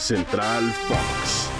Central 0.00 0.72
Fox. 0.88 1.50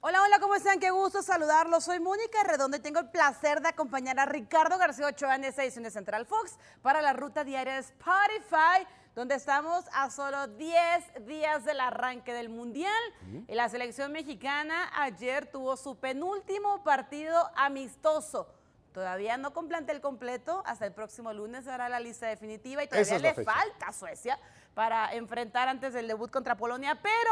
Hola, 0.00 0.20
hola, 0.24 0.40
¿cómo 0.40 0.56
están? 0.56 0.80
Qué 0.80 0.90
gusto 0.90 1.22
saludarlos. 1.22 1.84
Soy 1.84 2.00
Mónica 2.00 2.42
Redondo 2.42 2.76
y 2.76 2.80
tengo 2.80 2.98
el 2.98 3.08
placer 3.08 3.62
de 3.62 3.68
acompañar 3.68 4.18
a 4.18 4.26
Ricardo 4.26 4.76
García 4.76 5.06
Ochoa 5.06 5.36
en 5.36 5.44
esta 5.44 5.62
edición 5.62 5.84
de 5.84 5.92
Central 5.92 6.26
Fox 6.26 6.58
para 6.82 7.02
la 7.02 7.12
ruta 7.12 7.44
diaria 7.44 7.74
de 7.74 7.78
Spotify, 7.78 8.84
donde 9.14 9.36
estamos 9.36 9.84
a 9.92 10.10
solo 10.10 10.48
10 10.48 11.24
días 11.24 11.64
del 11.64 11.78
arranque 11.78 12.34
del 12.34 12.48
Mundial. 12.48 13.00
Y 13.46 13.54
la 13.54 13.68
selección 13.68 14.10
mexicana 14.10 14.90
ayer 14.96 15.46
tuvo 15.46 15.76
su 15.76 16.00
penúltimo 16.00 16.82
partido 16.82 17.48
amistoso. 17.54 18.59
Todavía 18.92 19.36
no 19.36 19.52
con 19.52 19.68
plantel 19.68 20.00
completo, 20.00 20.62
hasta 20.66 20.84
el 20.86 20.92
próximo 20.92 21.32
lunes 21.32 21.64
se 21.64 21.70
hará 21.70 21.88
la 21.88 22.00
lista 22.00 22.26
definitiva 22.26 22.82
y 22.82 22.88
todavía 22.88 23.16
es 23.16 23.22
le 23.22 23.34
fecha. 23.34 23.52
falta 23.52 23.86
a 23.86 23.92
Suecia 23.92 24.38
para 24.74 25.14
enfrentar 25.14 25.68
antes 25.68 25.94
del 25.94 26.08
debut 26.08 26.30
contra 26.30 26.56
Polonia, 26.56 26.98
pero 27.00 27.30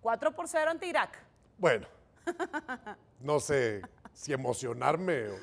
4 0.00 0.32
por 0.34 0.48
0 0.48 0.70
ante 0.70 0.86
Irak. 0.86 1.16
Bueno, 1.56 1.86
no 3.20 3.38
sé 3.40 3.82
si 4.12 4.32
emocionarme 4.32 5.28
o, 5.28 5.36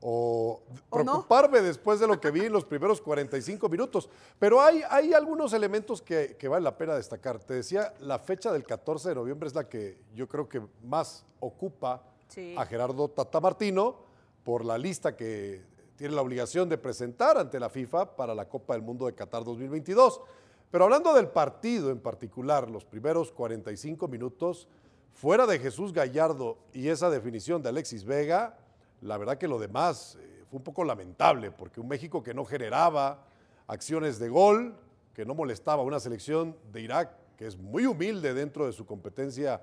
o 0.00 0.62
¿O 0.90 0.98
no? 0.98 1.04
preocuparme 1.04 1.60
después 1.62 1.98
de 2.00 2.06
lo 2.06 2.20
que 2.20 2.30
vi 2.30 2.44
en 2.46 2.52
los 2.52 2.64
primeros 2.64 3.00
45 3.00 3.68
minutos. 3.70 4.10
Pero 4.38 4.60
hay, 4.60 4.82
hay 4.90 5.14
algunos 5.14 5.52
elementos 5.54 6.02
que, 6.02 6.36
que 6.36 6.48
vale 6.48 6.64
la 6.64 6.76
pena 6.76 6.94
destacar. 6.96 7.38
Te 7.38 7.54
decía, 7.54 7.94
la 8.00 8.18
fecha 8.18 8.52
del 8.52 8.64
14 8.64 9.10
de 9.10 9.14
noviembre 9.14 9.46
es 9.48 9.54
la 9.54 9.68
que 9.68 9.98
yo 10.14 10.28
creo 10.28 10.48
que 10.48 10.60
más 10.82 11.24
ocupa 11.40 12.02
Sí. 12.28 12.54
a 12.56 12.64
Gerardo 12.64 13.08
Tata 13.10 13.40
Martino 13.40 14.10
por 14.44 14.64
la 14.64 14.78
lista 14.78 15.16
que 15.16 15.62
tiene 15.96 16.14
la 16.14 16.22
obligación 16.22 16.68
de 16.68 16.78
presentar 16.78 17.38
ante 17.38 17.60
la 17.60 17.68
FIFA 17.68 18.16
para 18.16 18.34
la 18.34 18.48
Copa 18.48 18.74
del 18.74 18.82
Mundo 18.82 19.06
de 19.06 19.14
Qatar 19.14 19.44
2022. 19.44 20.20
Pero 20.70 20.84
hablando 20.84 21.14
del 21.14 21.28
partido 21.28 21.90
en 21.90 22.00
particular, 22.00 22.70
los 22.70 22.84
primeros 22.84 23.30
45 23.30 24.08
minutos, 24.08 24.68
fuera 25.12 25.46
de 25.46 25.58
Jesús 25.58 25.92
Gallardo 25.92 26.58
y 26.72 26.88
esa 26.88 27.10
definición 27.10 27.62
de 27.62 27.68
Alexis 27.68 28.04
Vega, 28.04 28.56
la 29.00 29.18
verdad 29.18 29.36
que 29.36 29.48
lo 29.48 29.58
demás 29.58 30.16
eh, 30.20 30.44
fue 30.48 30.58
un 30.58 30.64
poco 30.64 30.84
lamentable, 30.84 31.50
porque 31.50 31.80
un 31.80 31.88
México 31.88 32.22
que 32.22 32.34
no 32.34 32.44
generaba 32.44 33.26
acciones 33.66 34.18
de 34.18 34.28
gol, 34.28 34.74
que 35.14 35.26
no 35.26 35.34
molestaba 35.34 35.82
a 35.82 35.86
una 35.86 36.00
selección 36.00 36.56
de 36.72 36.80
Irak 36.80 37.22
que 37.36 37.46
es 37.46 37.56
muy 37.56 37.86
humilde 37.86 38.34
dentro 38.34 38.66
de 38.66 38.72
su 38.72 38.86
competencia 38.86 39.62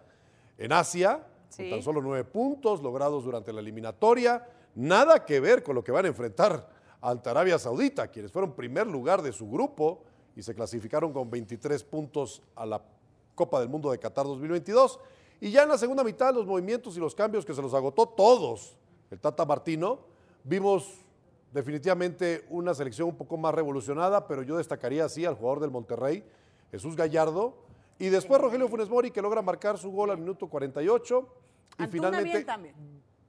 en 0.58 0.74
Asia, 0.74 1.26
Sí. 1.50 1.64
con 1.64 1.72
tan 1.72 1.84
solo 1.84 2.02
nueve 2.02 2.24
puntos 2.24 2.82
logrados 2.82 3.24
durante 3.24 3.52
la 3.52 3.60
eliminatoria, 3.60 4.48
nada 4.76 5.26
que 5.26 5.40
ver 5.40 5.64
con 5.64 5.76
lo 5.76 5.84
que 5.84 5.92
van 5.92 6.06
a 6.06 6.08
enfrentar 6.08 6.70
ante 7.02 7.30
Arabia 7.30 7.58
Saudita, 7.58 8.08
quienes 8.08 8.32
fueron 8.32 8.54
primer 8.54 8.88
lugar 8.88 9.22
de 9.22 9.32
su 9.32 9.50
grupo 9.50 10.04
y 10.36 10.44
se 10.44 10.54
clasificaron 10.54 11.12
con 11.12 11.30
23 11.30 11.84
puntos 11.84 12.42
a 12.56 12.66
la 12.66 12.82
Copa 13.36 13.60
del 13.60 13.70
Mundo 13.70 13.92
de 13.92 14.00
Qatar 14.00 14.26
2022. 14.26 15.00
Y 15.42 15.52
ya 15.52 15.64
en 15.64 15.70
la 15.70 15.78
segunda 15.78 16.04
mitad, 16.04 16.34
los 16.34 16.46
movimientos 16.46 16.98
y 16.98 17.00
los 17.00 17.16
cambios 17.16 17.46
que 17.46 17.54
se 17.54 17.62
los 17.62 17.74
agotó 17.74 18.08
todos 18.08 18.76
el 19.10 19.20
Tata 19.20 19.46
Martino, 19.46 20.00
vimos 20.44 20.94
definitivamente 21.52 22.46
una 22.50 22.74
selección 22.74 23.10
un 23.10 23.16
poco 23.16 23.38
más 23.38 23.56
revolucionada, 23.56 24.28
pero 24.28 24.44
yo 24.44 24.58
destacaría 24.58 25.06
así 25.06 25.26
al 25.26 25.36
jugador 25.36 25.62
del 25.62 25.72
Monterrey, 25.72 26.24
Jesús 26.72 26.96
Gallardo, 26.96 27.58
y 28.00 28.08
después 28.10 28.42
Rogelio 28.42 28.68
Funes 28.70 28.90
Mori, 28.90 29.12
que 29.12 29.22
logra 29.22 29.42
marcar 29.42 29.78
su 29.78 29.92
gol 29.92 30.10
al 30.10 30.18
minuto 30.18 30.48
48. 30.48 31.28
Y 31.78 31.84
Antuna 31.84 31.92
finalmente. 31.92 32.30
bien 32.30 32.46
también. 32.46 32.76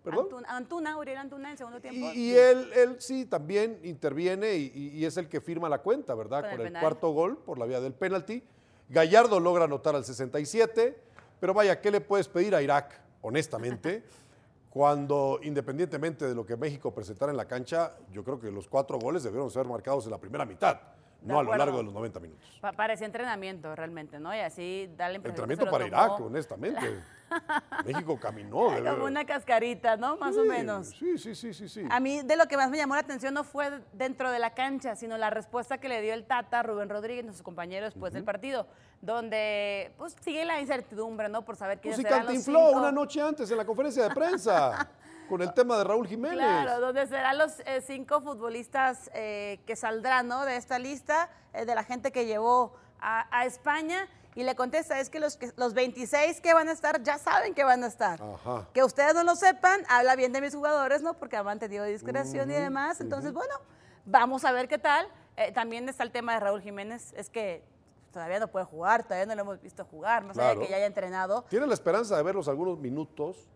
¿Perdón? 0.03 0.25
Antuna, 0.25 0.57
Antuna, 0.57 0.97
Uriel 0.97 1.19
Antuna 1.19 1.51
en 1.51 1.59
segundo 1.59 1.81
tiempo. 1.81 2.01
Y, 2.15 2.19
y 2.19 2.37
él, 2.37 2.71
él 2.75 2.97
sí 3.01 3.27
también 3.27 3.81
interviene 3.83 4.55
y, 4.55 5.05
es 5.05 5.17
el 5.17 5.29
que 5.29 5.41
firma 5.41 5.69
la 5.69 5.79
cuenta, 5.79 6.15
¿verdad? 6.15 6.43
Con 6.43 6.51
el 6.53 6.57
Con 6.57 6.67
el, 6.67 6.73
penal. 6.73 6.83
cuarto 6.83 7.11
gol 7.11 7.37
por 7.39 7.59
la 7.59 7.67
vía 7.67 7.81
del 7.81 7.93
penalti. 7.93 8.43
Gallardo 8.89 9.39
logra 9.39 9.65
anotar 9.65 9.95
al 9.95 10.05
67, 10.05 10.99
pero 11.39 11.53
vaya, 11.53 11.81
¿qué 11.81 11.91
le 11.91 12.01
puedes 12.01 12.29
pedir 12.29 12.55
a 12.55 12.63
Irak, 12.63 13.01
honestamente? 13.23 14.05
Cuando, 14.71 15.41
independientemente 15.43 16.27
de 16.27 16.35
lo 16.35 16.47
que 16.47 16.57
México 16.57 16.95
presentara 16.95 17.33
en 17.33 17.37
la 17.37 17.47
cancha, 17.47 17.97
yo 18.13 18.23
creo 18.23 18.39
que 18.39 18.53
los 18.53 18.69
cuatro 18.69 18.99
goles 18.99 19.25
debieron 19.25 19.51
ser 19.51 19.67
marcados 19.67 20.05
en 20.05 20.13
la 20.13 20.19
primera 20.19 20.47
mitad, 20.47 20.81
no 21.23 21.39
a 21.39 21.43
lo 21.43 21.57
largo 21.57 21.79
de 21.79 21.85
los 21.85 21.93
90 21.95 22.21
minutos. 22.21 22.59
Pa- 22.61 22.73
parecía 22.73 23.07
entrenamiento 23.07 23.75
realmente, 23.77 24.19
¿no? 24.19 24.35
Y 24.35 24.39
así 24.41 24.89
da 24.97 25.09
la 25.09 25.15
impresión 25.17 25.47
que 25.49 25.53
Entrenamiento 25.55 25.71
para 25.71 25.85
lo 25.85 25.89
Irak, 25.89 26.17
tomó 26.17 26.27
honestamente. 26.27 26.81
México 27.85 28.19
caminó. 28.19 28.71
de 28.71 28.83
Como 28.91 29.05
una 29.05 29.25
cascarita, 29.25 29.97
¿no? 29.97 30.17
Más 30.17 30.37
o 30.37 30.45
menos. 30.45 30.89
Sí, 30.99 31.19
sí, 31.19 31.35
sí, 31.35 31.53
sí. 31.55 31.69
sí. 31.69 31.85
A 31.91 32.01
mí 32.01 32.23
de 32.23 32.37
lo 32.37 32.47
que 32.47 32.57
más 32.57 32.71
me 32.71 32.77
llamó 32.77 32.95
la 32.95 33.01
atención 33.01 33.35
no 33.35 33.45
fue 33.45 33.83
dentro 33.93 34.31
de 34.31 34.39
la 34.39 34.55
cancha, 34.55 34.97
sino 34.97 35.17
la 35.19 35.31
respuesta 35.31 35.79
que 35.79 35.89
le 35.89 36.01
dio 36.03 36.15
el 36.15 36.25
Tata, 36.25 36.63
Rubén 36.63 36.89
Rodríguez, 36.89 37.25
nuestro 37.25 37.45
compañero 37.45 37.87
después 37.87 38.13
del 38.13 38.25
partido, 38.25 38.67
donde 39.01 39.93
pues 39.97 40.17
sigue 40.21 40.45
la 40.45 40.61
incertidumbre, 40.61 41.29
¿no? 41.29 41.45
Por 41.45 41.57
saber 41.57 41.81
Pues 41.81 41.97
quiénes 41.97 41.97
sí 41.99 42.03
serán 42.03 42.19
los 42.21 42.27
cantinfló 42.27 42.71
una 42.73 42.93
noche 42.93 43.21
antes 43.21 43.51
en 43.51 43.57
la 43.57 43.65
conferencia 43.65 44.09
de 44.09 44.15
prensa 44.15 44.89
con 45.29 45.41
el 45.43 45.55
tema 45.55 45.79
de 45.79 45.85
Raúl 45.85 46.09
Jiménez. 46.09 46.39
Claro, 46.39 46.81
donde 46.81 47.07
serán 47.07 47.39
los 47.39 47.61
eh, 47.61 47.81
cinco 47.87 48.21
futbolistas 48.21 49.11
eh, 49.15 49.61
que 49.65 49.77
saldrán 49.77 50.27
¿no? 50.27 50.45
de 50.45 50.57
esta 50.57 50.79
lista, 50.79 51.31
eh, 51.55 51.65
de 51.65 51.75
la 51.75 51.85
gente 51.85 52.11
que 52.11 52.27
llevó 52.27 52.75
a, 53.01 53.27
a 53.37 53.45
España. 53.47 54.09
Y 54.37 54.45
le 54.45 54.55
contesta, 54.55 55.01
es 55.01 55.11
que 55.11 55.19
los, 55.19 55.39
los 55.57 55.75
26 55.75 56.41
que 56.41 56.55
van 56.55 56.69
a 56.69 56.73
estar 56.73 57.03
ya 57.03 57.19
saben 57.19 57.53
que 57.53 57.65
van 57.65 57.83
a 57.83 57.89
estar. 57.89 58.23
Ajá. 58.23 58.69
Que 58.73 58.85
ustedes 58.85 59.13
no 59.13 59.25
lo 59.25 59.35
sepan, 59.35 59.83
habla 59.89 60.15
bien 60.15 60.33
de 60.33 60.41
mis 60.41 60.55
jugadores, 60.55 61.03
¿no? 61.03 61.15
Porque 61.15 61.37
han 61.37 61.45
mantenido 61.45 61.85
discreción 61.85 62.49
y 62.51 62.55
demás. 62.55 63.01
Entonces, 63.01 63.33
bueno, 63.33 63.53
vamos 64.05 64.45
a 64.45 64.53
ver 64.53 64.69
qué 64.69 64.79
tal. 64.79 65.09
Eh, 65.37 65.51
también 65.53 65.89
está 65.89 66.05
el 66.05 66.13
tema 66.13 66.35
de 66.35 66.41
Raúl 66.41 66.61
Jiménez, 66.63 67.13
es 67.17 67.29
que 67.29 67.65
todavía 68.13 68.39
no 68.39 68.49
puede 68.49 68.67
jugar, 68.67 69.03
todavía 69.03 69.27
no 69.27 69.35
lo 69.35 69.41
hemos 69.43 69.61
visto 69.61 69.85
jugar, 69.85 70.23
más 70.25 70.39
allá 70.39 70.49
de 70.51 70.55
Claro. 70.55 70.67
que 70.67 70.71
ya 70.71 70.77
haya 70.77 70.87
entrenado. 70.87 71.43
Tiene 71.49 71.67
la 71.67 71.75
esperanza 71.75 72.17
de 72.17 72.23
verlos 72.23 72.47
algunos 72.47 72.79
minutos 72.79 73.49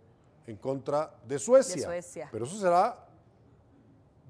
en 0.46 0.56
contra 0.56 1.14
de 1.26 1.38
Suecia. 1.38 1.76
De 1.76 1.82
Suecia. 1.82 2.28
Pero 2.32 2.46
eso 2.46 2.58
será 2.58 2.98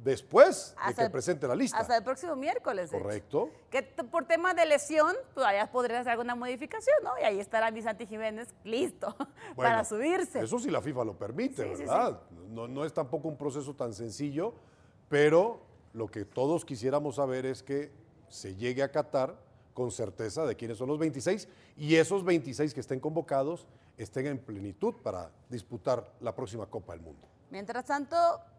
después 0.04 0.76
de 0.86 0.94
que 0.94 1.10
presente 1.10 1.48
la 1.48 1.56
lista. 1.56 1.78
Hasta 1.78 1.96
el 1.96 2.04
próximo 2.04 2.36
miércoles. 2.36 2.90
Correcto. 2.90 3.50
Que 3.70 3.82
por 3.82 4.26
tema 4.26 4.52
de 4.52 4.66
lesión, 4.66 5.16
todavía 5.34 5.70
podría 5.70 6.00
hacer 6.00 6.12
alguna 6.12 6.34
modificación, 6.34 6.96
¿no? 7.02 7.18
Y 7.18 7.24
ahí 7.24 7.40
estará 7.40 7.70
mi 7.70 7.82
Santi 7.82 8.06
Jiménez 8.06 8.54
listo 8.64 9.16
para 9.56 9.84
subirse. 9.84 10.40
Eso 10.40 10.58
sí 10.58 10.70
la 10.70 10.82
FIFA 10.82 11.04
lo 11.04 11.18
permite, 11.18 11.62
Sí, 11.62 11.70
sí, 11.76 11.80
¿verdad? 11.80 12.20
No, 12.50 12.68
no 12.68 12.84
es 12.84 12.92
tampoco 12.92 13.28
un 13.28 13.38
proceso 13.38 13.74
tan 13.74 13.94
sencillo, 13.94 14.54
pero 15.08 15.60
lo 15.94 16.08
que 16.08 16.24
todos 16.24 16.64
quisiéramos 16.64 17.16
saber 17.16 17.46
es 17.46 17.62
que 17.62 17.90
se 18.28 18.54
llegue 18.56 18.82
a 18.82 18.92
Qatar 18.92 19.34
con 19.72 19.90
certeza 19.90 20.44
de 20.44 20.54
quiénes 20.54 20.78
son 20.78 20.88
los 20.88 20.98
26 20.98 21.48
y 21.76 21.96
esos 21.96 22.24
26 22.24 22.74
que 22.74 22.80
estén 22.80 23.00
convocados 23.00 23.66
estén 23.96 24.26
en 24.26 24.38
plenitud 24.38 24.94
para 25.02 25.30
disputar 25.48 26.12
la 26.20 26.34
próxima 26.34 26.66
Copa 26.66 26.92
del 26.92 27.02
Mundo. 27.02 27.26
Mientras 27.50 27.84
tanto, 27.84 28.16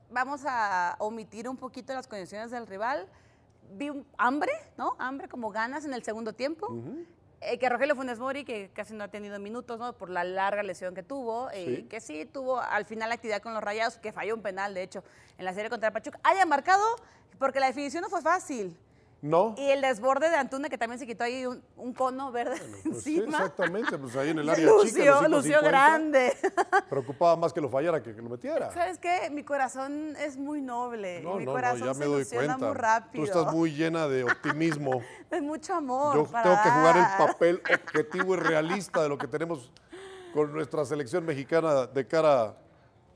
vamos 0.09 0.41
a 0.45 0.95
omitir 0.99 1.47
un 1.49 1.57
poquito 1.57 1.93
las 1.93 2.07
condiciones 2.07 2.51
del 2.51 2.67
rival. 2.67 3.07
Vi 3.71 3.89
un 3.89 4.05
hambre, 4.17 4.51
¿no? 4.77 4.95
Hambre 4.99 5.27
como 5.27 5.51
ganas 5.51 5.85
en 5.85 5.93
el 5.93 6.03
segundo 6.03 6.33
tiempo. 6.33 6.67
Eh, 7.41 7.59
que 7.59 7.69
Rogelio 7.69 7.95
Funes 7.95 8.17
Mori, 8.17 8.45
que 8.45 8.69
casi 8.73 8.93
no 8.93 9.03
ha 9.03 9.07
tenido 9.09 9.37
minutos, 9.39 9.77
¿no? 9.77 9.93
Por 9.93 10.09
la 10.09 10.23
larga 10.23 10.63
lesión 10.63 10.95
que 10.95 11.03
tuvo, 11.03 11.49
eh, 11.51 11.65
Sí. 11.81 11.83
que 11.83 11.99
sí 11.99 12.25
tuvo 12.25 12.59
al 12.59 12.85
final 12.85 13.09
la 13.09 13.15
actividad 13.15 13.41
con 13.41 13.53
los 13.53 13.63
Rayados, 13.63 13.97
que 13.97 14.11
falló 14.13 14.35
un 14.35 14.41
penal, 14.41 14.73
de 14.73 14.83
hecho, 14.83 15.03
en 15.37 15.45
la 15.45 15.53
serie 15.53 15.69
contra 15.69 15.91
Pachuca, 15.91 16.19
haya 16.23 16.45
marcado, 16.45 16.83
porque 17.37 17.59
la 17.59 17.67
definición 17.67 18.01
no 18.01 18.09
fue 18.09 18.21
fácil. 18.21 18.75
¿No? 19.21 19.55
Y 19.57 19.63
el 19.71 19.81
desborde 19.81 20.29
de 20.29 20.35
Antuna, 20.35 20.69
que 20.69 20.77
también 20.77 20.99
se 20.99 21.07
quitó 21.07 21.23
ahí 21.23 21.45
un, 21.47 21.63
un 21.77 21.93
cono 21.93 22.31
verde 22.31 22.61
Pues 22.83 23.01
sí, 23.03 23.15
encima. 23.17 23.37
exactamente, 23.39 23.97
pues 23.97 24.15
ahí 24.15 24.29
en 24.29 24.39
el 24.39 24.49
área 24.51 24.65
lució, 24.67 25.15
chica. 25.15 25.27
lució 25.27 25.59
5.50, 25.61 25.63
grande. 25.63 26.37
Preocupaba 26.89 27.35
más 27.35 27.51
que 27.51 27.59
lo 27.61 27.69
fallara 27.69 28.03
que 28.03 28.13
que 28.15 28.21
lo 28.21 28.29
metiera. 28.29 28.71
¿Sabes 28.71 28.99
qué? 28.99 29.29
Mi 29.31 29.43
corazón 29.43 30.15
es 30.17 30.37
muy 30.37 30.61
noble. 30.61 31.21
No, 31.21 31.35
mi 31.35 31.45
no, 31.45 31.51
no, 31.51 31.55
corazón 31.57 31.87
ya 31.87 31.93
se 31.93 31.99
me 32.01 32.05
doy 32.05 32.25
cuenta. 32.25 32.57
muy 32.57 32.73
rápido. 32.75 33.23
Tú 33.25 33.31
estás 33.31 33.53
muy 33.53 33.71
llena 33.71 34.07
de 34.07 34.23
optimismo. 34.25 35.01
Es 35.31 35.41
mucho 35.41 35.73
amor. 35.73 36.15
Yo 36.15 36.25
para 36.25 36.43
tengo 36.43 36.57
que 36.63 36.69
jugar 36.69 36.97
el 36.97 37.27
papel 37.27 37.61
objetivo 37.73 38.33
y 38.35 38.37
realista 38.37 39.01
de 39.01 39.09
lo 39.09 39.17
que 39.17 39.27
tenemos 39.27 39.71
con 40.33 40.53
nuestra 40.53 40.85
selección 40.85 41.25
mexicana 41.25 41.87
de 41.87 42.05
cara 42.07 42.55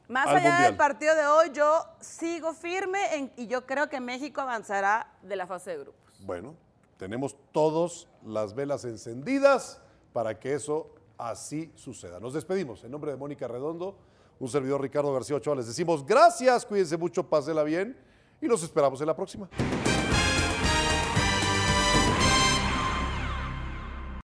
Más 0.10 0.28
al 0.28 0.38
allá 0.38 0.50
Mundial. 0.50 0.64
del 0.72 0.76
partido 0.78 1.16
de 1.16 1.26
hoy, 1.28 1.52
yo 1.54 1.86
sigo 2.02 2.54
firme 2.54 3.16
en- 3.16 3.32
y 3.38 3.48
yo 3.48 3.66
creo 3.66 3.88
que 3.90 4.00
México 4.02 4.42
avanzará 4.42 5.14
de 5.22 5.36
la 5.36 5.46
fase 5.48 5.70
de 5.72 5.78
grupos. 5.78 6.26
Bueno, 6.26 6.56
tenemos 6.98 7.36
todas 7.52 8.08
las 8.26 8.54
velas 8.54 8.84
encendidas 8.86 9.80
para 10.12 10.38
que 10.40 10.54
eso 10.56 10.94
así 11.18 11.72
suceda. 11.76 12.20
Nos 12.20 12.34
despedimos. 12.34 12.84
En 12.84 12.92
nombre 12.92 13.12
de 13.12 13.18
Mónica 13.18 13.48
Redondo, 13.48 13.98
un 14.40 14.48
servidor 14.50 14.82
Ricardo 14.82 15.14
García 15.14 15.36
Ochoa, 15.38 15.56
les 15.56 15.68
decimos 15.68 16.06
gracias, 16.06 16.66
cuídense 16.66 16.98
mucho, 16.98 17.24
pásela 17.30 17.62
bien 17.64 17.96
y 18.42 18.48
los 18.48 18.64
esperamos 18.64 19.00
en 19.02 19.08
la 19.08 19.16
próxima. 19.16 19.48